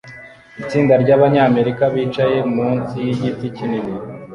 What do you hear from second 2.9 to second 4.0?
yigiti kinini